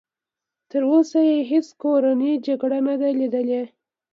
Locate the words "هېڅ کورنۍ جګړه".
1.51-2.79